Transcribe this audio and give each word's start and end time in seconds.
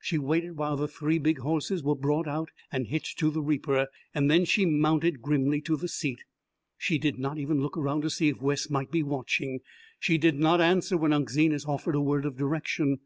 She 0.00 0.18
waited 0.18 0.56
while 0.56 0.76
the 0.76 0.88
three 0.88 1.20
big 1.20 1.38
horses 1.38 1.84
were 1.84 1.94
brought 1.94 2.26
out 2.26 2.50
and 2.72 2.88
hitched 2.88 3.20
to 3.20 3.30
the 3.30 3.40
reaper, 3.40 3.86
and 4.12 4.28
then 4.28 4.44
she 4.44 4.66
mounted 4.66 5.22
grimly 5.22 5.60
to 5.60 5.76
the 5.76 5.86
seat. 5.86 6.24
She 6.76 6.98
did 6.98 7.20
not 7.20 7.38
even 7.38 7.60
look 7.60 7.78
around 7.78 8.00
to 8.00 8.10
see 8.10 8.26
if 8.30 8.40
Wes 8.42 8.68
might 8.68 8.90
be 8.90 9.04
watching. 9.04 9.60
She 10.00 10.18
did 10.18 10.34
not 10.40 10.60
answer 10.60 10.96
when 10.96 11.12
Unc' 11.12 11.30
Zenas 11.30 11.66
offered 11.68 11.94
a 11.94 12.00
word 12.00 12.24
of 12.24 12.36
direction. 12.36 12.98